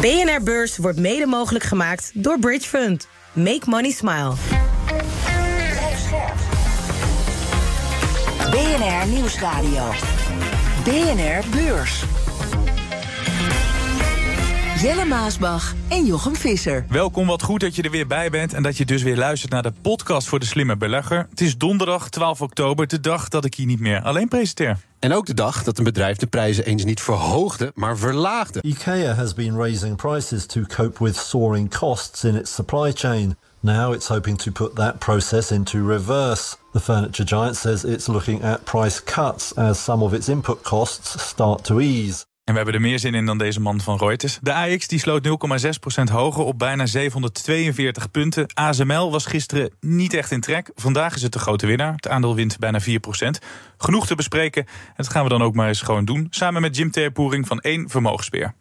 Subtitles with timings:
[0.00, 3.08] BNR Beurs wordt mede mogelijk gemaakt door Bridge Fund.
[3.32, 4.32] Make money smile.
[8.50, 9.92] BNR Nieuwsradio.
[10.84, 12.04] BNR Beurs.
[14.86, 16.84] Jelle Maasbach en Jochem Visser.
[16.88, 19.52] Welkom, wat goed dat je er weer bij bent en dat je dus weer luistert
[19.52, 21.26] naar de podcast voor de slimme belegger.
[21.30, 24.78] Het is donderdag 12 oktober, de dag dat ik hier niet meer alleen presenteer.
[24.98, 28.62] En ook de dag dat een bedrijf de prijzen eens niet verhoogde, maar verlaagde.
[28.62, 33.36] IKEA has been raising prices to cope with soaring costs in its supply chain.
[33.60, 36.56] Now it's hoping to put that process into reverse.
[36.72, 41.22] The furniture giant says it's looking at price cuts as some of its input costs
[41.22, 42.26] start to ease.
[42.46, 44.38] En we hebben er meer zin in dan deze man van Reuters.
[44.42, 48.46] De AX die sloot 0,6% hoger op bijna 742 punten.
[48.54, 50.70] ASML was gisteren niet echt in trek.
[50.74, 51.92] Vandaag is het de grote winnaar.
[51.92, 52.84] Het aandeel wint bijna 4%.
[53.76, 54.66] Genoeg te bespreken.
[54.66, 56.26] En dat gaan we dan ook maar eens gewoon doen.
[56.30, 58.54] Samen met Jim Terpoering van 1 Vermogensbeheer.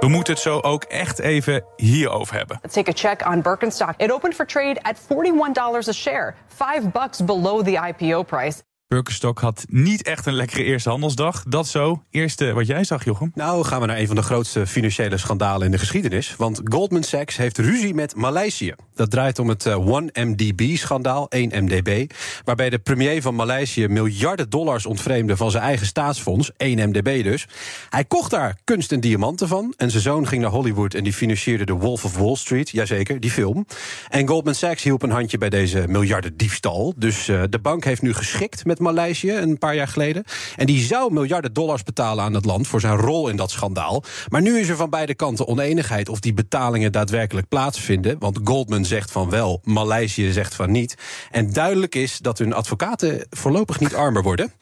[0.00, 2.58] We moeten het zo ook echt even hierover hebben.
[2.62, 3.94] Let's take a check on Birkenstock.
[3.96, 8.62] It opened for trade at $41 a share, 5 bucks below the IPO price.
[8.88, 11.42] Birkenstock had niet echt een lekkere eerste handelsdag.
[11.42, 12.02] Dat zo.
[12.10, 13.32] Eerste wat jij zag, Jochem.
[13.34, 16.36] Nou, gaan we naar een van de grootste financiële schandalen in de geschiedenis.
[16.36, 18.74] Want Goldman Sachs heeft ruzie met Maleisië.
[18.98, 22.06] Dat draait om het uh, 1MDB-schandaal, 1MDB.
[22.44, 27.46] Waarbij de premier van Maleisië miljarden dollars ontvreemde van zijn eigen staatsfonds, 1MDB dus.
[27.90, 29.74] Hij kocht daar kunst en diamanten van.
[29.76, 32.70] En zijn zoon ging naar Hollywood en die financierde The Wolf of Wall Street.
[32.70, 33.66] Jazeker, die film.
[34.08, 36.94] En Goldman Sachs hielp een handje bij deze miljarden diefstal.
[36.96, 40.24] Dus uh, de bank heeft nu geschikt met Maleisië een paar jaar geleden.
[40.56, 44.02] En die zou miljarden dollars betalen aan het land voor zijn rol in dat schandaal.
[44.28, 48.16] Maar nu is er van beide kanten oneenigheid of die betalingen daadwerkelijk plaatsvinden.
[48.18, 50.94] Want Goldman zegt van wel, Maleisië zegt van niet.
[51.30, 54.52] En duidelijk is dat hun advocaten voorlopig niet armer worden.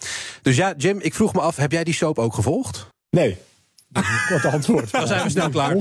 [0.42, 2.86] Dus ja, Jim, ik vroeg me af, heb jij die soap ook gevolgd?
[3.10, 3.36] Nee.
[4.28, 4.90] Kort antwoord.
[4.90, 5.76] Dan zijn we snel klaar.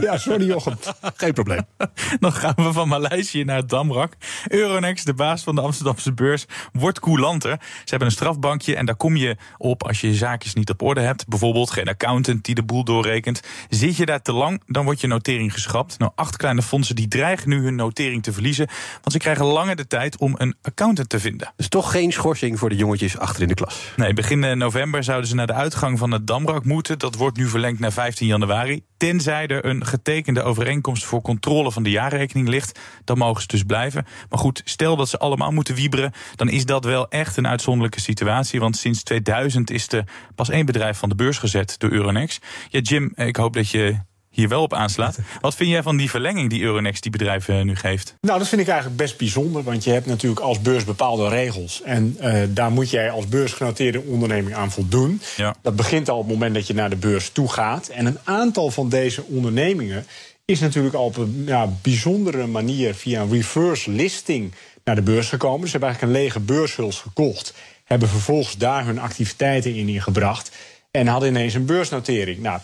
[0.00, 0.76] ja, sorry Jochem.
[1.16, 1.60] Geen probleem.
[2.20, 4.12] Dan gaan we van Maleisië naar het Damrak.
[4.48, 7.56] Euronext, de baas van de Amsterdamse beurs, wordt coulanter.
[7.60, 10.82] Ze hebben een strafbankje en daar kom je op als je je zaakjes niet op
[10.82, 11.28] orde hebt.
[11.28, 13.40] Bijvoorbeeld geen accountant die de boel doorrekent.
[13.68, 15.98] Zit je daar te lang, dan wordt je notering geschrapt.
[15.98, 18.66] Nou, acht kleine fondsen die dreigen nu hun notering te verliezen.
[18.92, 21.52] Want ze krijgen langer de tijd om een accountant te vinden.
[21.56, 23.92] Dus toch geen schorsing voor de jongetjes achter in de klas.
[23.96, 26.81] Nee, begin november zouden ze naar de uitgang van het Damrak moeten.
[26.82, 28.84] Dat wordt nu verlengd naar 15 januari.
[28.96, 33.62] Tenzij er een getekende overeenkomst voor controle van de jaarrekening ligt, dan mogen ze dus
[33.62, 34.06] blijven.
[34.28, 38.00] Maar goed, stel dat ze allemaal moeten wieberen, dan is dat wel echt een uitzonderlijke
[38.00, 38.60] situatie.
[38.60, 40.04] Want sinds 2000 is er
[40.34, 42.46] pas één bedrijf van de beurs gezet door Euronext.
[42.68, 43.96] Ja, Jim, ik hoop dat je
[44.32, 45.18] hier wel op aanslaat.
[45.40, 48.14] Wat vind jij van die verlenging die Euronext die bedrijven nu geeft?
[48.20, 49.62] Nou, dat vind ik eigenlijk best bijzonder.
[49.62, 51.82] Want je hebt natuurlijk als beurs bepaalde regels.
[51.82, 55.20] En uh, daar moet jij als beursgenoteerde onderneming aan voldoen.
[55.36, 55.54] Ja.
[55.62, 57.88] Dat begint al op het moment dat je naar de beurs toe gaat.
[57.88, 60.06] En een aantal van deze ondernemingen
[60.44, 64.52] is natuurlijk al op een ja, bijzondere manier via een reverse listing
[64.84, 65.66] naar de beurs gekomen.
[65.66, 67.54] Ze hebben eigenlijk een lege beurshuls gekocht.
[67.84, 70.50] Hebben vervolgens daar hun activiteiten in ingebracht.
[70.90, 72.38] En hadden ineens een beursnotering.
[72.38, 72.60] Nou,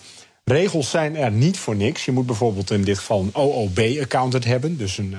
[0.49, 2.05] Regels zijn er niet voor niks.
[2.05, 4.77] Je moet bijvoorbeeld in dit geval een OOB-accountant hebben.
[4.77, 5.17] Dus een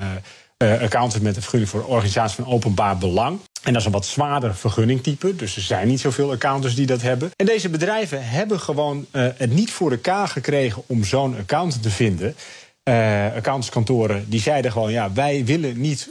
[0.63, 3.39] uh, accountant met een vergunning voor organisatie van openbaar belang.
[3.63, 5.35] En dat is een wat zwaarder vergunningtype.
[5.35, 7.31] Dus er zijn niet zoveel accountants die dat hebben.
[7.35, 11.89] En deze bedrijven hebben gewoon uh, het niet voor elkaar gekregen om zo'n accountant te
[11.89, 12.35] vinden.
[12.83, 16.09] Uh, accountantskantoren die zeiden gewoon: ja, wij willen niet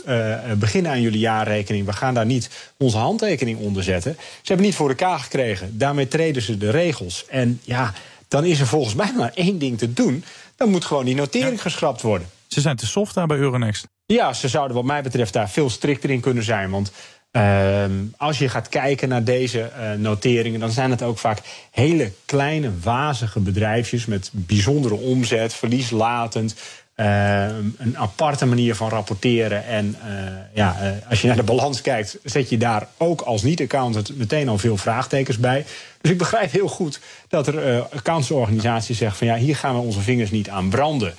[0.58, 1.86] beginnen aan jullie jaarrekening.
[1.86, 4.16] We gaan daar niet onze handtekening onder zetten.
[4.18, 5.78] Ze hebben niet voor elkaar gekregen.
[5.78, 7.24] Daarmee treden ze de regels.
[7.28, 7.94] En ja
[8.28, 10.24] dan is er volgens mij maar één ding te doen.
[10.56, 11.62] Dan moet gewoon die notering ja.
[11.62, 12.28] geschrapt worden.
[12.46, 13.86] Ze zijn te soft daar bij Euronext.
[14.06, 16.70] Ja, ze zouden wat mij betreft daar veel strikter in kunnen zijn.
[16.70, 16.92] Want
[17.32, 17.84] uh,
[18.16, 21.40] als je gaat kijken naar deze uh, noteringen, dan zijn het ook vaak
[21.70, 26.54] hele kleine, wazige bedrijfjes met bijzondere omzet, verlieslatend.
[27.00, 27.46] Uh,
[27.78, 29.64] een aparte manier van rapporteren.
[29.66, 30.12] En uh,
[30.54, 34.48] ja, uh, als je naar de balans kijkt, zet je daar ook als niet-accountant meteen
[34.48, 35.64] al veel vraagtekens bij.
[36.00, 40.00] Dus ik begrijp heel goed dat er accountantsorganisaties zeggen van ja, hier gaan we onze
[40.00, 41.14] vingers niet aan branden.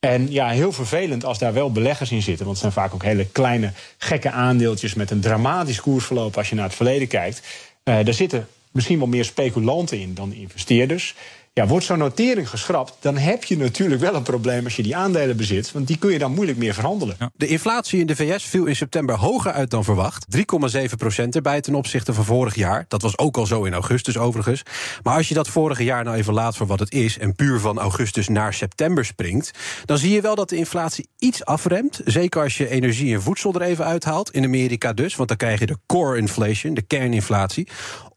[0.00, 2.46] En ja, heel vervelend als daar wel beleggers in zitten.
[2.46, 6.54] Want het zijn vaak ook hele kleine, gekke aandeeltjes met een dramatisch koersverloop als je
[6.54, 7.42] naar het verleden kijkt.
[7.84, 11.14] daar zitten misschien wel meer speculanten in dan investeerders.
[11.56, 14.96] Ja, wordt zo'n notering geschrapt, dan heb je natuurlijk wel een probleem als je die
[14.96, 15.72] aandelen bezit.
[15.72, 17.16] Want die kun je dan moeilijk meer verhandelen.
[17.34, 20.26] De inflatie in de VS viel in september hoger uit dan verwacht.
[20.36, 20.42] 3,7
[20.96, 22.84] procent erbij ten opzichte van vorig jaar.
[22.88, 24.62] Dat was ook al zo in augustus overigens.
[25.02, 27.18] Maar als je dat vorige jaar nou even laat voor wat het is...
[27.18, 29.50] en puur van augustus naar september springt...
[29.84, 32.00] dan zie je wel dat de inflatie iets afremt.
[32.04, 34.30] Zeker als je energie en voedsel er even uithaalt.
[34.30, 37.68] In Amerika dus, want dan krijg je de core inflation, de kerninflatie.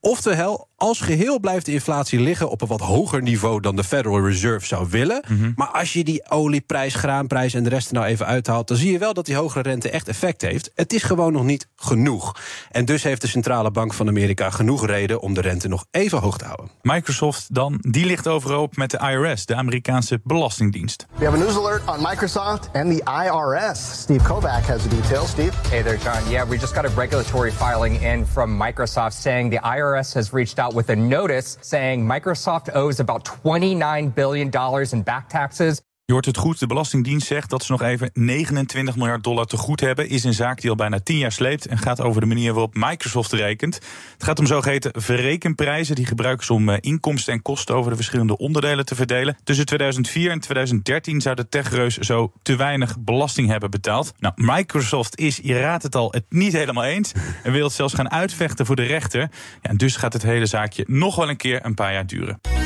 [0.01, 4.25] Oftewel, als geheel blijft de inflatie liggen op een wat hoger niveau dan de Federal
[4.25, 5.23] Reserve zou willen.
[5.27, 5.51] Mhm.
[5.55, 8.91] Maar als je die olieprijs, graanprijs en de rest er nou even uithaalt, dan zie
[8.91, 10.71] je wel dat die hogere rente echt effect heeft.
[10.75, 12.35] Het is gewoon nog niet genoeg.
[12.71, 16.19] En dus heeft de Centrale Bank van Amerika genoeg reden om de rente nog even
[16.19, 16.69] hoog te houden.
[16.81, 21.05] Microsoft dan, die ligt overhoop met de IRS, de Amerikaanse Belastingdienst.
[21.15, 24.01] We have a news alert on Microsoft and the IRS.
[24.01, 25.29] Steve Kovac has the details.
[25.29, 25.51] Steve?
[25.69, 26.29] Hey there, John.
[26.29, 30.59] Yeah, we just got a regulatory filing in from Microsoft saying the IRS has reached
[30.59, 34.51] out with a notice saying Microsoft owes about $29 billion
[34.93, 35.81] in back taxes.
[36.07, 39.57] Je hoort het goed, de Belastingdienst zegt dat ze nog even 29 miljard dollar te
[39.57, 40.09] goed hebben.
[40.09, 42.73] Is een zaak die al bijna 10 jaar sleept en gaat over de manier waarop
[42.75, 43.75] Microsoft rekent.
[44.13, 47.95] Het gaat om zogeheten verrekenprijzen die gebruiken ze om eh, inkomsten en kosten over de
[47.95, 49.37] verschillende onderdelen te verdelen.
[49.43, 54.13] Tussen 2004 en 2013 zou de techreus zo te weinig belasting hebben betaald.
[54.19, 57.11] Nou, Microsoft is, je raadt het al, het niet helemaal eens
[57.43, 59.21] en wil het zelfs gaan uitvechten voor de rechter.
[59.61, 62.56] Ja, en dus gaat het hele zaakje nog wel een keer een paar jaar duren.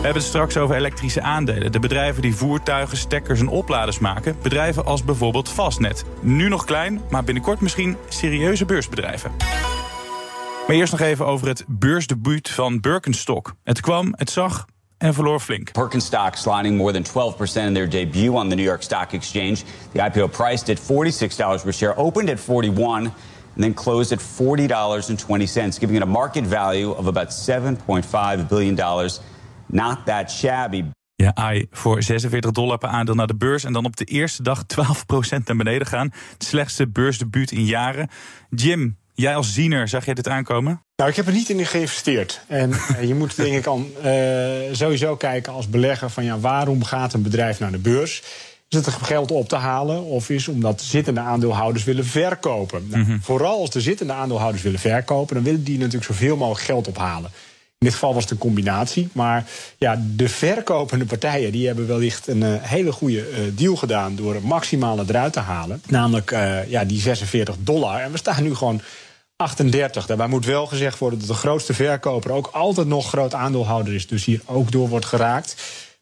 [0.00, 1.72] We hebben het straks over elektrische aandelen.
[1.72, 4.36] De bedrijven die voertuigen, stekkers en opladers maken.
[4.42, 6.04] Bedrijven als bijvoorbeeld Fastnet.
[6.20, 9.30] Nu nog klein, maar binnenkort misschien serieuze beursbedrijven.
[10.66, 13.54] Maar eerst nog even over het beursdebuut van Birkenstock.
[13.64, 14.66] Het kwam, het zag
[14.98, 15.72] en verloor flink.
[15.72, 19.56] Birkenstock sliding more than 12% in their debut on the New York Stock Exchange.
[19.92, 23.12] The IPO priced at $46 per share, opened at 41 and
[23.56, 28.76] then closed at $40.20, giving it a market value of about $7.5 billion.
[29.70, 30.84] Not that shabby.
[31.14, 34.42] Ja, ai, voor 46 dollar per aandeel naar de beurs en dan op de eerste
[34.42, 36.12] dag 12% naar beneden gaan.
[36.32, 38.08] Het slechtste beursdebuut in jaren.
[38.50, 40.82] Jim, jij als ziener, zag jij dit aankomen?
[40.96, 42.40] Nou, ik heb er niet in geïnvesteerd.
[42.46, 44.12] En eh, je moet denk ik al eh,
[44.72, 48.22] sowieso kijken als belegger van ja, waarom gaat een bedrijf naar de beurs?
[48.68, 52.86] Is het er geld op te halen of is omdat zittende aandeelhouders willen verkopen?
[52.88, 56.88] Nou, Vooral als de zittende aandeelhouders willen verkopen, dan willen die natuurlijk zoveel mogelijk geld
[56.88, 57.30] ophalen.
[57.80, 59.08] In dit geval was het een combinatie.
[59.12, 59.44] Maar
[59.78, 64.34] ja, de verkopende partijen die hebben wellicht een eh, hele goede eh, deal gedaan door
[64.34, 65.82] het maximale eruit te halen.
[65.86, 68.00] Namelijk eh, ja, die 46 dollar.
[68.00, 68.80] En we staan nu gewoon
[69.36, 70.06] 38.
[70.06, 74.06] Daarbij moet wel gezegd worden dat de grootste verkoper ook altijd nog groot aandeelhouder is.
[74.06, 75.54] Dus hier ook door wordt geraakt.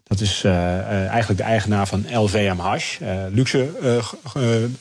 [0.09, 3.69] Dat is eigenlijk de eigenaar van LVMH, eh, luxe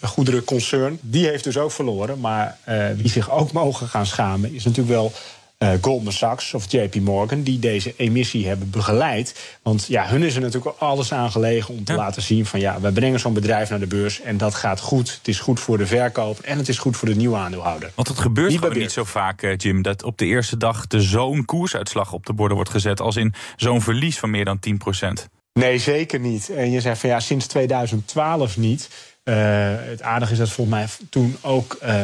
[0.01, 0.99] goederenconcern.
[1.01, 2.19] Die heeft dus ook verloren.
[2.19, 2.57] Maar
[2.95, 5.13] wie zich ook mogen gaan schamen is natuurlijk wel
[5.57, 7.41] eh, Goldman Sachs of JP Morgan...
[7.41, 9.57] die deze emissie hebben begeleid.
[9.61, 12.45] Want ja, hun is er natuurlijk alles aan gelegen om te laten zien...
[12.45, 15.13] van ja, we brengen zo'n bedrijf naar de beurs en dat gaat goed.
[15.17, 17.91] Het is goed voor de verkoper en het is goed voor de nieuwe aandeelhouder.
[17.95, 21.01] Want het gebeurt Niet niet zo vaak, eh, Jim, dat op de eerste dag de
[21.01, 23.01] zo'n koersuitslag op de borden wordt gezet.
[23.01, 25.29] Als in zo'n verlies van meer dan 10%.
[25.57, 26.49] Nee, zeker niet.
[26.49, 28.89] En je zegt van ja, sinds 2012 niet.
[29.23, 29.35] Eh,
[29.77, 31.95] het aardige is dat volgens mij toen ook, eh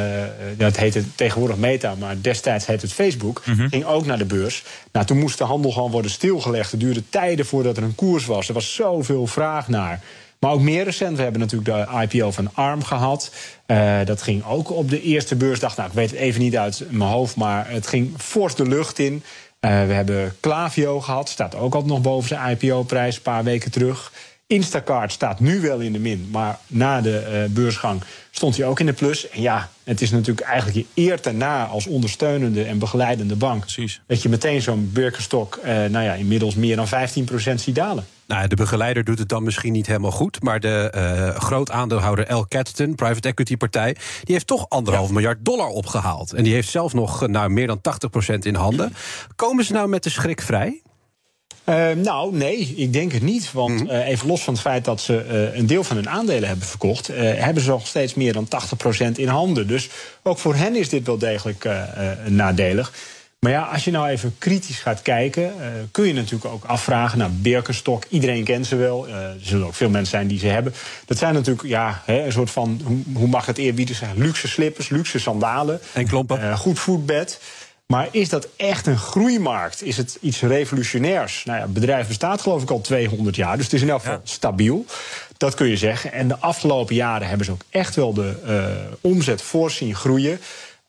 [0.58, 4.64] dat heette tegenwoordig Meta, maar destijds heette het Facebook, ging ook naar de beurs.
[4.92, 6.72] Nou, toen moest de handel gewoon worden stilgelegd.
[6.72, 8.48] Het duurde tijden voordat er een koers was.
[8.48, 10.02] Er was zoveel vraag naar.
[10.40, 13.32] Maar ook meer recent, we hebben natuurlijk de IPO van ARM gehad.
[13.66, 15.78] Eh, dat ging ook op de eerste beursdag.
[15.78, 19.00] Nou, ik weet het even niet uit mijn hoofd, maar het ging fors de lucht
[19.00, 19.24] in.
[19.64, 23.72] Eh, we hebben Clavio gehad, staat ook altijd nog boven zijn IPO-prijs, een paar weken
[23.72, 24.12] terug.
[24.48, 28.02] Instacart staat nu wel in de min, maar na de eh, beursgang
[28.32, 29.30] stond hij ook in de plus.
[29.30, 33.62] En ja, het is natuurlijk eigenlijk je eer daarna als ondersteunende en begeleidende bank.
[33.62, 34.02] Precies.
[34.08, 38.06] Dat je meteen zo'n Birkenstock, eh, nou ja, inmiddels meer dan 15% ziet dalen.
[38.34, 40.44] Nou, de begeleider doet het dan misschien niet helemaal goed.
[40.44, 42.46] Maar de eh groot aandeelhouder L.
[42.48, 43.94] Catterton, private equity partij...
[44.24, 46.34] die heeft toch anderhalf miljard dollar opgehaald.
[46.34, 47.82] En die heeft zelf nog eh, nou, meer dan
[48.34, 48.94] 80% in handen.
[49.36, 50.82] Komen ze nou met de schrik vrij?
[51.64, 53.52] Eh, nou, nee, ik denk het niet.
[53.52, 56.68] Want eh, even los van het feit dat ze een deel van hun aandelen hebben
[56.68, 58.48] verkocht, hebben ze nog steeds meer dan
[59.08, 59.68] 80% in handen.
[59.68, 59.90] Dus
[60.24, 61.70] ook voor hen is dit wel degelijk
[62.28, 62.94] nadelig.
[63.44, 67.18] Maar ja, als je nou even kritisch gaat kijken, eh, kun je natuurlijk ook afvragen
[67.18, 68.04] naar Birkenstock.
[68.10, 69.08] Iedereen kent ze wel.
[69.08, 70.74] Eh, er zullen ook veel mensen zijn die ze hebben.
[71.06, 74.18] Dat zijn natuurlijk ja, hè, een soort van, hoe, hoe mag het eerbiedig zijn?
[74.18, 75.80] Luxe slippers, luxe sandalen.
[75.94, 76.42] En klompen.
[76.42, 77.40] Eh, goed voetbed.
[77.86, 79.84] Maar is dat echt een groeimarkt?
[79.84, 81.44] Is het iets revolutionairs?
[81.46, 84.02] Nou ja, het bedrijf bestaat geloof ik al 200 jaar, dus het is in elk
[84.02, 84.86] geval stabiel.
[85.38, 86.12] Dat kun je zeggen.
[86.12, 88.36] En de afgelopen jaren hebben ze ook echt wel de
[89.02, 90.40] omzet fors zien groeien.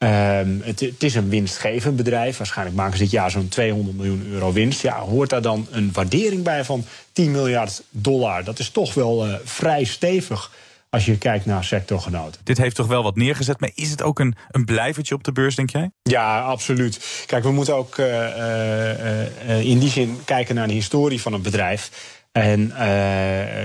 [0.05, 2.37] Ehm, het, het is een winstgevend bedrijf.
[2.37, 4.83] Waarschijnlijk maken ze dit jaar zo'n 200 miljoen euro winst.
[4.83, 8.45] Ja, hoort daar dan een waardering bij van 10 miljard dollar?
[8.45, 10.53] Dat is toch wel eh, vrij stevig
[10.91, 12.41] als je kijkt naar sectorgenoten.
[12.45, 15.33] Dit heeft toch wel wat neergezet, maar is het ook een, een blijvertje op de
[15.33, 15.91] beurs, denk jij?
[16.03, 17.25] Ja, absoluut.
[17.27, 21.43] Kijk, we moeten ook uh, uh, in die zin kijken naar de historie van een
[21.43, 21.91] bedrijf.
[22.35, 22.73] En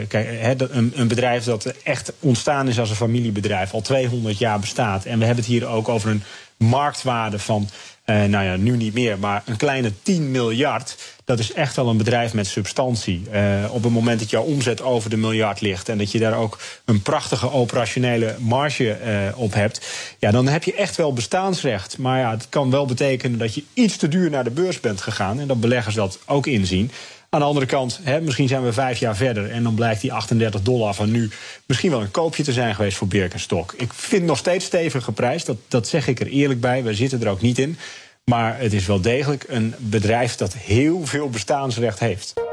[0.08, 5.06] kijk, een, een, bedrijf dat echt ontstaan is als een familiebedrijf, al 200 jaar bestaat.
[5.06, 6.24] En we hebben het hier ook over een
[6.58, 7.70] marktwaarde van
[8.10, 10.96] Uh, nou ja, nu niet meer, maar een kleine 10 miljard.
[11.26, 13.24] Dat is echt wel een bedrijf met substantie.
[13.34, 16.38] Uh, op het moment dat jouw omzet over de miljard ligt en dat je daar
[16.38, 19.88] ook een prachtige operationele marge uh, op hebt,
[20.20, 21.98] ja, dan heb je echt wel bestaansrecht.
[21.98, 25.02] Maar ja, het kan wel betekenen dat je iets te duur naar de beurs bent
[25.02, 26.92] gegaan en dat beleggers dat ook inzien.
[27.30, 30.14] Aan de andere kant, hè, misschien zijn we vijf jaar verder en dan blijkt die
[30.14, 31.30] 38 dollar van nu
[31.66, 33.74] misschien wel een koopje te zijn geweest voor Birkenstock.
[33.78, 36.84] Ik vind nog steeds stevig geprijsd, dat, dat zeg ik er eerlijk bij.
[36.84, 37.78] We zitten er ook niet in.
[38.24, 42.49] Maar het is wel degelijk een bedrijf dat heel veel bestaansrecht heeft.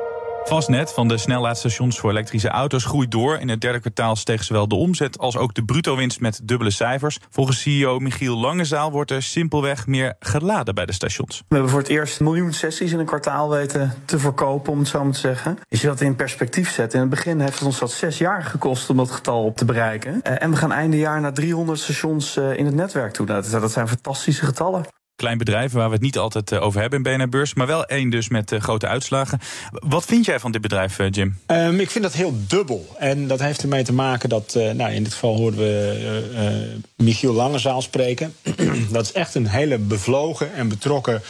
[0.46, 3.38] Fastnet van de snellaadstations voor elektrische auto's groeit door.
[3.38, 7.18] In het derde kwartaal steeg zowel de omzet als ook de bruto-winst met dubbele cijfers.
[7.30, 11.38] Volgens CEO Michiel Langezaal wordt er simpelweg meer geladen bij de stations.
[11.38, 14.88] We hebben voor het eerst miljoen sessies in een kwartaal weten te verkopen, om het
[14.88, 15.58] zo maar te zeggen.
[15.68, 18.42] Als je dat in perspectief zet, in het begin heeft het ons dat zes jaar
[18.42, 20.22] gekost om dat getal op te bereiken.
[20.22, 23.26] Eh, en we gaan einde jaar naar 300 stations eh, in het netwerk toe.
[23.26, 24.84] Nou, dat zijn fantastische getallen
[25.16, 27.84] klein bedrijf waar we het niet altijd eh, over hebben in BNR Beurs, maar wel
[27.84, 29.40] één dus met uh, grote uitslagen.
[29.70, 31.38] Wat vind jij van dit bedrijf, uh, Jim?
[31.46, 32.96] Um, ik vind dat heel dubbel.
[32.98, 37.32] En dat heeft ermee te maken dat, uh, nou, in dit geval hoorden we Michiel
[37.32, 38.34] Langezaal spreken.
[38.92, 41.22] dat is echt een hele bevlogen en betrokken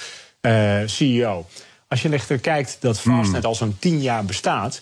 [0.87, 1.47] CEO.
[1.89, 3.49] Als je echter kijkt dat Fastnet mm.
[3.49, 4.81] al zo'n tien jaar bestaat.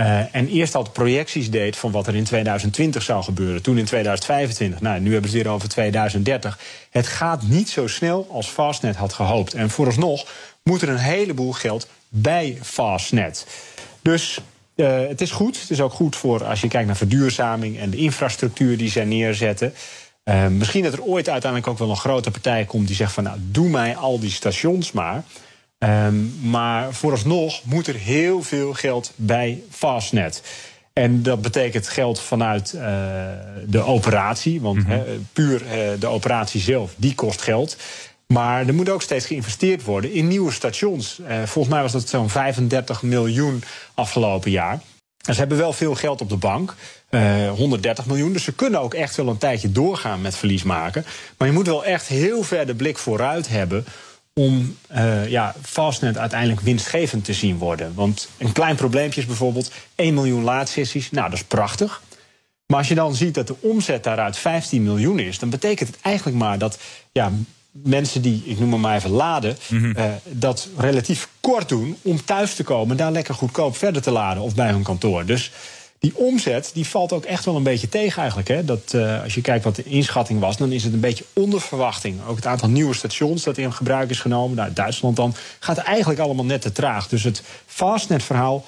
[0.00, 3.62] Uh, en eerst al projecties deed van wat er in 2020 zou gebeuren.
[3.62, 4.80] Toen in 2025.
[4.80, 6.58] Nou, nu hebben ze het weer over 2030.
[6.90, 9.54] Het gaat niet zo snel als Fastnet had gehoopt.
[9.54, 10.26] En vooralsnog
[10.62, 13.46] moet er een heleboel geld bij Fastnet.
[14.02, 14.40] Dus
[14.74, 15.60] uh, het is goed.
[15.60, 19.04] Het is ook goed voor als je kijkt naar verduurzaming en de infrastructuur die zij
[19.04, 19.74] neerzetten.
[20.24, 23.24] Uh, misschien dat er ooit uiteindelijk ook wel een grote partij komt die zegt van
[23.24, 25.22] nou, doe mij al die stations maar.
[25.78, 30.42] Um, maar vooralsnog moet er heel veel geld bij Fastnet.
[30.92, 32.82] En dat betekent geld vanuit uh,
[33.66, 34.60] de operatie.
[34.60, 34.92] Want mm -hmm.
[34.92, 35.70] he, puur uh,
[36.00, 37.76] de operatie zelf, die kost geld.
[38.26, 41.18] Maar er moet ook steeds geïnvesteerd worden in nieuwe stations.
[41.18, 43.62] Uh, volgens mij was dat zo'n 35 miljoen
[43.94, 44.80] afgelopen jaar.
[45.26, 46.74] En ze hebben wel veel geld op de bank.
[47.56, 48.32] 130 miljoen.
[48.32, 51.04] Dus ze kunnen ook echt wel een tijdje doorgaan met verlies maken.
[51.36, 53.84] Maar je moet wel echt heel ver de blik vooruit hebben
[54.38, 57.94] om uh, ja, Fastnet uiteindelijk winstgevend te zien worden.
[57.94, 61.10] Want een klein probleempje is bijvoorbeeld 1 miljoen laadsessies.
[61.10, 62.02] Nou, dat is prachtig.
[62.66, 65.38] Maar als je dan ziet dat de omzet daaruit 15 miljoen is...
[65.38, 66.78] dan betekent het eigenlijk maar dat
[67.12, 67.32] ja,
[67.70, 69.56] mensen die, ik noem maar even laden...
[69.68, 69.94] Mm -hmm.
[69.96, 72.96] uh, dat relatief kort doen om thuis te komen...
[72.96, 75.24] daar lekker goedkoop verder te laden of bij hun kantoor.
[75.24, 75.50] Dus
[75.98, 78.48] die omzet die valt ook echt wel een beetje tegen eigenlijk.
[78.48, 78.64] Hè?
[78.64, 81.60] Dat, uh, als je kijkt wat de inschatting was, dan is het een beetje onder
[81.60, 82.20] verwachting.
[82.26, 86.20] Ook het aantal nieuwe stations dat in gebruik is genomen, nou, Duitsland dan, gaat eigenlijk
[86.20, 87.08] allemaal net te traag.
[87.08, 88.64] Dus het Fastnet-verhaal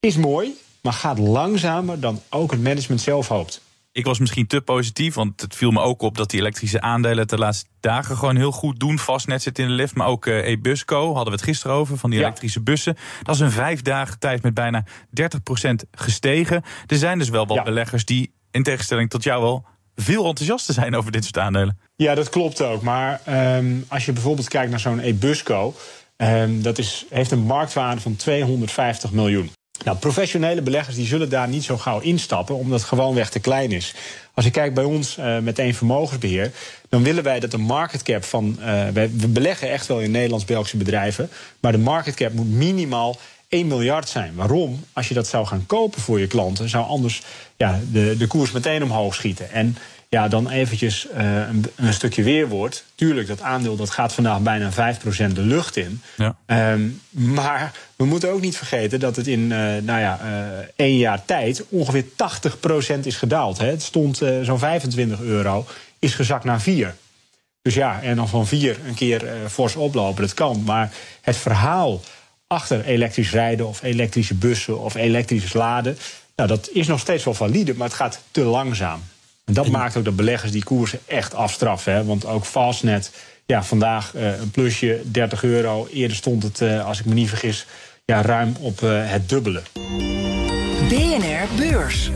[0.00, 3.60] is mooi, maar gaat langzamer dan ook het management zelf hoopt.
[3.96, 7.18] Ik was misschien te positief, want het viel me ook op dat die elektrische aandelen
[7.18, 8.98] het de laatste dagen gewoon heel goed doen.
[8.98, 12.10] Fastnet zit in de lift, maar ook uh, eBusco hadden we het gisteren over van
[12.10, 12.24] die ja.
[12.24, 12.96] elektrische bussen.
[13.22, 14.88] Dat is een vijf dagen tijd met bijna 30%
[15.90, 16.62] gestegen.
[16.86, 17.62] Er zijn dus wel wat ja.
[17.62, 21.78] beleggers die in tegenstelling tot jou wel veel enthousiaster zijn over dit soort aandelen.
[21.96, 22.82] Ja, dat klopt ook.
[22.82, 23.20] Maar
[23.56, 25.74] um, als je bijvoorbeeld kijkt naar zo'n eBusco,
[26.16, 29.50] um, dat is, heeft een marktwaarde van 250 miljoen.
[29.84, 33.72] Nou, professionele beleggers die zullen daar niet zo gauw instappen, omdat het gewoonweg te klein
[33.72, 33.94] is.
[34.34, 36.52] Als je kijkt bij ons uh, met één vermogensbeheer,
[36.88, 38.58] dan willen wij dat de market cap van.
[38.92, 41.30] Wij, we beleggen echt wel in Nederlands-Belgische bedrijven,
[41.60, 43.16] maar de market cap moet minimaal
[43.48, 44.34] 1 miljard zijn.
[44.34, 44.84] Waarom?
[44.92, 47.22] Als je dat zou gaan kopen voor je klanten, zou anders
[47.56, 49.50] ja, de, de koers meteen omhoog schieten.
[49.52, 49.76] En
[50.16, 52.84] ja, dan eventjes uh, een, een, stukje weerwoord.
[52.94, 56.02] Tuurlijk, dat aandeel dat gaat vandaag bijna 5% de lucht in.
[56.16, 56.36] Ja.
[56.72, 60.98] Um, maar we moeten ook niet vergeten dat het in uh, nou ja, uh, één
[60.98, 63.58] jaar tijd ongeveer 80% is gedaald.
[63.58, 63.66] Hè.
[63.66, 65.66] Het stond zo'n 25 euro,
[65.98, 66.94] is gezakt naar 4.
[67.62, 70.62] Dus ja, en dan van 4 een keer fors oplopen, dat kan.
[70.64, 72.00] Maar het verhaal
[72.46, 75.98] achter elektrisch rijden of elektrische bussen of elektrisch laden...
[76.36, 79.02] Nou, dat is nog steeds wel valide, maar het gaat te langzaam.
[79.46, 79.70] En dat en...
[79.70, 81.92] maakt ook dat beleggers die koersen echt afstraffen.
[81.92, 82.04] Hè?
[82.04, 83.10] Want ook Fastnet,
[83.46, 85.86] ja, vandaag uh, een plusje 30 euro.
[85.92, 87.66] Eerder stond het, uh, als ik me niet vergis,
[88.04, 89.62] ja, ruim op uh, het dubbele.
[90.88, 92.10] BNR Beurs.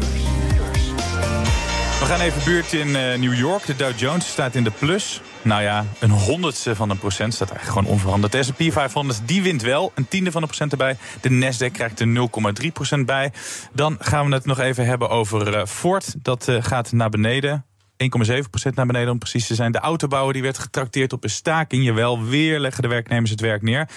[2.00, 3.66] We gaan even buurt in uh, New York.
[3.66, 5.20] De Dow Jones staat in de plus.
[5.42, 8.32] Nou ja, een honderdste van een procent staat eigenlijk gewoon onveranderd.
[8.32, 10.96] De S&P 500 die wint wel, een tiende van een procent erbij.
[11.20, 12.28] De Nasdaq krijgt er
[12.62, 13.32] 0,3 procent bij.
[13.72, 16.14] Dan gaan we het nog even hebben over uh, Ford.
[16.22, 17.64] Dat uh, gaat naar beneden.
[18.02, 19.72] 1,7% naar beneden om precies te zijn.
[19.72, 21.84] De autobouwer die werd getrakteerd op een staking.
[21.84, 23.88] Jawel, weer leggen de werknemers het werk neer.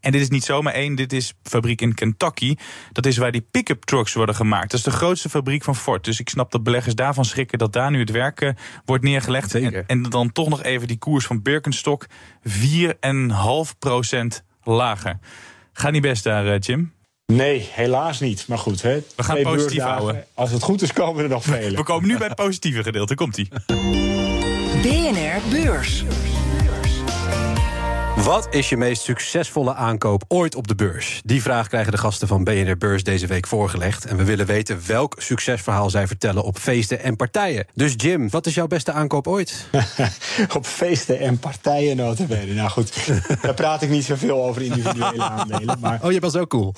[0.00, 2.56] En dit is niet zomaar één, dit is fabriek in Kentucky.
[2.92, 4.70] Dat is waar die pick-up trucks worden gemaakt.
[4.70, 6.04] Dat is de grootste fabriek van Ford.
[6.04, 8.50] Dus ik snap dat beleggers daarvan schrikken dat daar nu het werk uh,
[8.84, 9.54] wordt neergelegd.
[9.54, 12.06] En, en, dan toch nog even die koers van Birkenstock
[12.48, 12.54] 4,5%
[14.62, 15.18] lager.
[15.72, 16.92] Gaat niet best daar, uh, Jim.
[17.36, 18.44] Nee, helaas niet.
[18.48, 19.02] Maar goed, hè.
[19.16, 20.24] we gaan positief houden.
[20.34, 21.76] Als het goed is, komen er nog vele.
[21.76, 23.14] We komen nu bij het positieve gedeelte.
[23.14, 23.48] Komt-ie.
[24.82, 26.04] BNR Beurs.
[28.16, 31.20] Wat is je meest succesvolle aankoop ooit op de beurs?
[31.24, 34.04] Die vraag krijgen de gasten van BNR Beurs deze week voorgelegd.
[34.04, 37.66] En we willen weten welk succesverhaal zij vertellen op feesten en partijen.
[37.74, 39.66] Dus Jim, wat is jouw beste aankoop ooit?
[40.56, 42.52] op feesten en partijen notabene.
[42.52, 43.10] Nou goed,
[43.42, 45.78] daar praat ik niet zoveel over individuele aandelen.
[45.80, 46.00] Maar...
[46.02, 46.74] Oh, je was ook cool.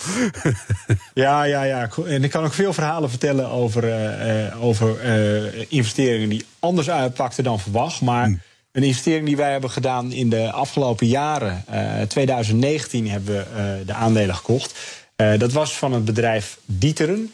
[1.15, 1.89] ja, ja, ja.
[2.07, 7.45] En ik kan ook veel verhalen vertellen over, uh, over uh, investeringen die anders uitpakten
[7.45, 8.01] dan verwacht.
[8.01, 8.25] Maar...
[8.25, 8.41] Hmm.
[8.75, 11.65] Een investering die wij hebben gedaan in de afgelopen jaren.
[11.73, 13.47] Uh, 2019 hebben we
[13.81, 14.75] uh, de aandelen gekocht.
[15.17, 17.33] Uh, dat was van het bedrijf Dieteren.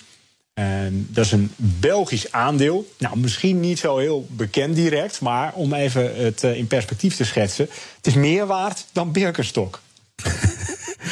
[0.92, 2.90] dat is een Belgisch aandeel.
[2.98, 7.68] Nou, misschien niet zo heel bekend direct, maar om even het in perspectief te schetsen.
[7.96, 9.80] Het is meer waard dan Birkenstock.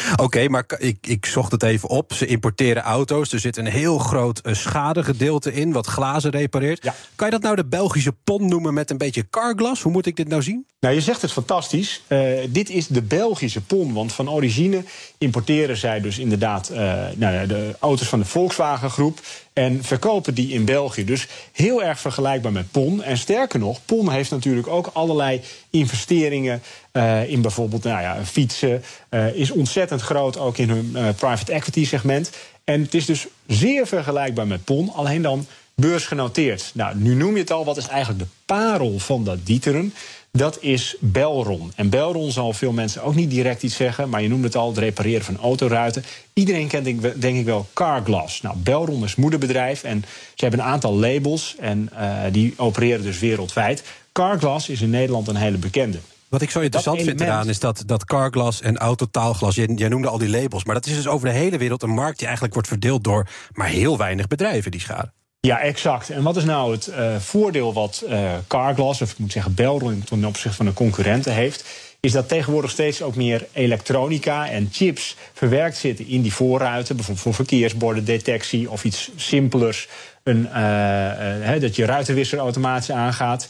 [0.25, 2.13] Oké, maar ik, ik zocht het even op.
[2.13, 3.33] Ze importeren auto's.
[3.33, 6.91] Er zit een heel groot uh, schadegedeelte in, wat glazen repareert.
[7.15, 9.83] Kan je dat nou de Belgische pon noemen met een beetje carglass?
[9.83, 10.67] Hoe moet ik dit nou zien?
[10.81, 12.03] Nou, je zegt het fantastisch.
[12.09, 13.93] Uh, dit is de Belgische pon.
[13.93, 14.85] Want van origine
[15.19, 16.79] importeren zij dus inderdaad uh,
[17.17, 19.21] nou, de auto's van de Volkswagen groep.
[19.59, 21.05] En verkopen die in België.
[21.05, 23.03] Dus heel erg vergelijkbaar met PON.
[23.03, 26.63] En sterker nog, PON heeft natuurlijk ook allerlei investeringen
[26.93, 28.83] uh, in bijvoorbeeld nou ja, fietsen.
[29.11, 32.31] Uh, is ontzettend groot ook in hun uh, private equity segment.
[32.65, 36.71] En het is dus zeer vergelijkbaar met PON, alleen dan beursgenoteerd.
[36.75, 39.95] Nou, nu noem je het al, wat is eigenlijk de parel van dat Dieteren?
[40.31, 41.73] Dat is Belron.
[41.77, 44.69] En Belron zal veel mensen ook niet direct iets zeggen, maar je noemde het al,
[44.69, 46.05] het repareren van autoruiten.
[46.33, 46.85] Iedereen kent
[47.21, 48.43] denk ik wel Carglass.
[48.43, 50.05] Nou, Belron is moederbedrijf en
[50.35, 53.83] ze hebben een aantal labels en uh, die opereren dus wereldwijd.
[54.13, 55.99] Carglass is in Nederland een hele bekende.
[56.29, 60.09] Wat ik zo interessant vind eraan is dat, dat carglass en autotaalglas, jij, jij noemde
[60.09, 62.55] al die labels, maar dat is dus over de hele wereld een markt die eigenlijk
[62.55, 65.13] wordt verdeeld door maar heel weinig bedrijven die schade.
[65.41, 66.11] Ja, exact.
[66.11, 70.05] En wat is nou het uh, voordeel wat uh, Carglass, of ik moet zeggen Belron,
[70.05, 71.65] ten opzichte van de concurrenten heeft?
[72.01, 76.97] Is dat tegenwoordig steeds ook meer elektronica en chips verwerkt zitten in die voorruiten.
[76.97, 79.89] Bijvoorbeeld voor verkeersbordendetectie of iets simpelers.
[80.23, 83.49] Een, uh, dat je ruitenwisser automatisch aangaat.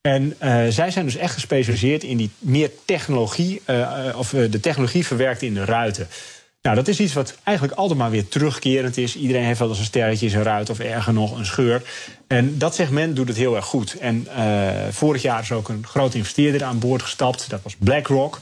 [0.00, 0.36] En
[0.72, 3.62] zij zijn dus echt gespecialiseerd in die meer technologie,
[4.16, 6.08] of de technologie verwerkt in de ruiten.
[6.66, 9.16] Nou, dat is iets wat eigenlijk altijd maar weer terugkerend is.
[9.16, 11.82] Iedereen heeft wel eens een sterretje zijn ruit of erger nog een scheur.
[12.26, 13.96] En dat segment doet het heel erg goed.
[13.98, 17.50] En uh, vorig jaar is ook een grote investeerder aan boord gestapt.
[17.50, 18.38] Dat was BlackRock.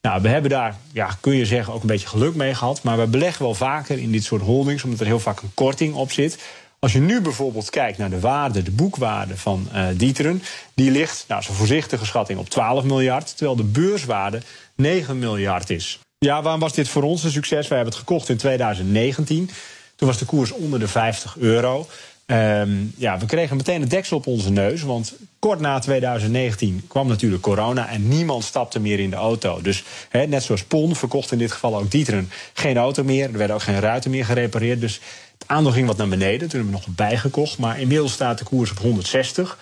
[0.00, 2.82] Nou, we hebben daar, ja, kun je zeggen, ook een beetje geluk mee gehad.
[2.82, 5.94] Maar we beleggen wel vaker in dit soort holdings, omdat er heel vaak een korting
[5.94, 6.38] op zit.
[6.78, 10.42] Als je nu bijvoorbeeld kijkt naar de waarde, de boekwaarde van uh, Dieteren,
[10.74, 14.40] die ligt, nou, zo'n voorzichtige schatting op 12 miljard, terwijl de beurswaarde
[14.76, 15.98] 9 miljard is.
[16.26, 17.68] Ja, waarom was dit voor ons een succes?
[17.68, 19.50] Wij hebben het gekocht in 2019.
[19.96, 21.86] Toen was de koers onder de 50 euro.
[22.26, 24.82] Um, ja, we kregen meteen een deksel op onze neus.
[24.82, 29.60] Want kort na 2019 kwam natuurlijk corona en niemand stapte meer in de auto.
[29.62, 29.84] Dus
[30.28, 33.24] net zoals PON verkocht in dit geval ook Dieteren geen auto meer.
[33.24, 34.80] Er werden ook geen ruiten meer gerepareerd.
[34.80, 35.00] Dus
[35.38, 36.48] het aandeel ging wat naar beneden.
[36.48, 37.58] Toen hebben we nog bijgekocht.
[37.58, 39.58] Maar inmiddels staat de koers op 160.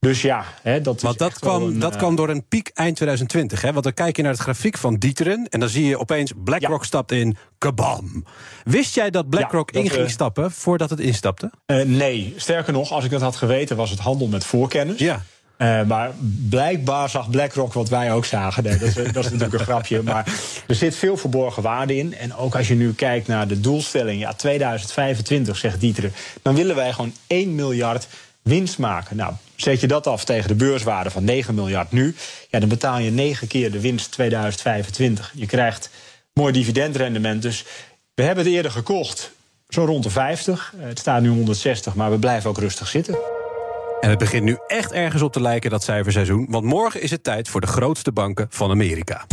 [0.00, 1.98] Dus ja, hè, dat Want dat, kwam, een, dat uh...
[1.98, 3.62] kwam door een piek eind 2020.
[3.62, 3.72] Hè?
[3.72, 5.46] Want dan kijk je naar het grafiek van Dieteren...
[5.48, 6.86] en dan zie je opeens BlackRock ja.
[6.86, 8.24] stapt in, kabam.
[8.64, 11.50] Wist jij dat BlackRock ja, in ging uh, stappen voordat het instapte?
[11.66, 13.76] Uh, nee, sterker nog, als ik dat had geweten...
[13.76, 14.98] was het handel met voorkennis.
[14.98, 15.22] Ja.
[15.58, 16.10] Uh, maar
[16.48, 18.62] blijkbaar zag BlackRock wat wij ook zagen.
[18.62, 20.02] Nee, dat, is, dat, is, natuurlijk een grapje.
[20.02, 20.26] Maar
[20.66, 22.14] er zit veel verborgen waarde in.
[22.14, 24.20] En ook als je nu kijkt naar de doelstelling...
[24.20, 26.12] ja, 2025, zegt Dieteren...
[26.42, 28.08] dan willen wij gewoon 1 miljard
[28.48, 29.16] winst maken.
[29.16, 32.14] Nou, zet je dat af tegen de beurswaarde van 9 miljard nu,
[32.50, 35.32] ja, dan betaal je 9 keer de winst 2025.
[35.34, 35.90] Je krijgt
[36.32, 37.42] mooi dividendrendement.
[37.42, 37.64] Dus
[38.14, 39.32] we hebben het eerder gekocht,
[39.68, 40.74] zo rond de 50.
[40.76, 43.18] Het staat nu 160, maar we blijven ook rustig zitten.
[44.00, 46.46] En het begint nu echt ergens op te lijken, dat cijferseizoen.
[46.48, 49.26] Want morgen is het tijd voor de grootste banken van Amerika.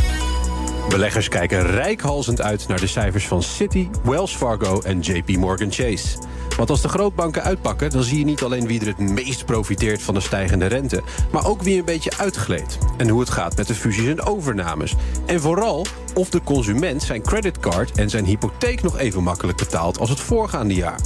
[0.90, 6.18] Beleggers kijken rijkhalzend uit naar de cijfers van Citi, Wells Fargo en JP Morgan Chase.
[6.58, 10.02] Want als de grootbanken uitpakken, dan zie je niet alleen wie er het meest profiteert
[10.02, 12.78] van de stijgende rente, maar ook wie een beetje uitgleed.
[12.98, 14.96] En hoe het gaat met de fusies en overnames.
[15.26, 20.10] En vooral of de consument zijn creditcard en zijn hypotheek nog even makkelijk betaalt als
[20.10, 21.00] het voorgaande jaar.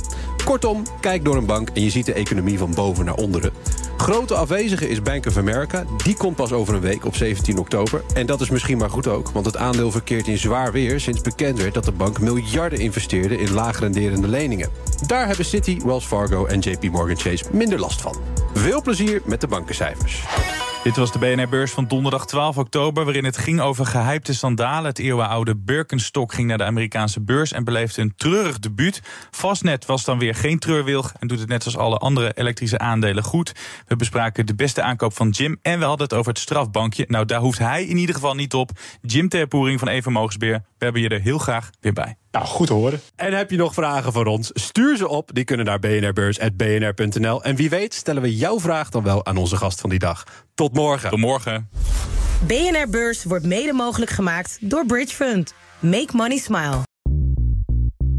[0.45, 3.51] Kortom, kijk door een bank en je ziet de economie van boven naar onderen.
[3.99, 5.83] Grote afwezige is Bank of America.
[6.03, 8.03] Die komt pas over een week op 17 oktober.
[8.13, 10.99] En dat is misschien maar goed ook, want het aandeel verkeert in zwaar weer...
[10.99, 14.69] sinds bekend werd dat de bank miljarden investeerde in laagrenderende leningen.
[15.07, 18.15] Daar hebben Citi, Wells Fargo en JP Morgan Chase minder last van.
[18.53, 20.23] Veel plezier met de bankencijfers.
[20.83, 23.03] Dit was de BNR-beurs van donderdag 12 oktober...
[23.03, 24.85] waarin het ging over gehypte sandalen.
[24.85, 27.51] Het eeuwenoude Birkenstock ging naar de Amerikaanse beurs...
[27.51, 29.01] en beleefde een treurig debuut.
[29.31, 31.13] Fastnet was dan weer geen treurwilg...
[31.19, 33.51] en doet het net als alle andere elektrische aandelen goed.
[33.87, 35.59] We bespraken de beste aankoop van Jim...
[35.61, 37.05] en we hadden het over het strafbankje.
[37.07, 38.71] Nou, daar hoeft hij in ieder geval niet op.
[39.01, 40.63] Jim Terpoering van Even Mogensbeer.
[40.77, 42.17] We hebben je er heel graag weer bij.
[42.31, 43.01] Nou, goed te horen.
[43.15, 44.49] En heb je nog vragen voor ons?
[44.53, 45.29] Stuur ze op.
[45.33, 47.43] Die kunnen naar bnrbeurs.bnr.nl.
[47.43, 50.23] En wie weet stellen we jouw vraag dan wel aan onze gast van die dag.
[50.53, 51.09] Tot morgen.
[51.09, 51.69] Tot morgen.
[52.47, 55.53] BNR Beurs wordt mede mogelijk gemaakt door Bridge Fund.
[55.79, 56.88] Make money smile.